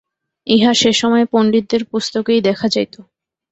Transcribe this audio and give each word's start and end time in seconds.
ইহা 0.47 0.71
সেসময়ে 0.73 1.25
পণ্ডিতদের 1.25 1.81
পুস্তকেই 1.85 2.39
দেখা 2.41 2.67
যাইত। 2.67 2.95